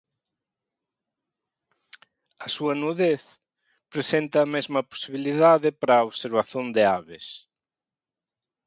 A 2.45 2.47
súa 2.55 2.73
nudez 2.83 3.21
presenta 3.93 4.37
a 4.41 4.51
mesma 4.55 4.81
posibilidade 4.91 5.69
para 5.79 5.93
a 5.97 6.05
observación 6.11 6.65
de 6.75 6.83
aves. 6.99 7.25